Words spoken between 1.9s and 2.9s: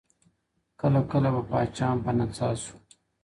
هم په نڅا سو